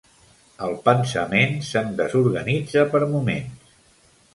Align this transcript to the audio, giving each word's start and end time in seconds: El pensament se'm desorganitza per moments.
El 0.67 0.73
pensament 0.87 1.55
se'm 1.69 1.95
desorganitza 2.03 2.91
per 2.97 3.07
moments. 3.17 3.75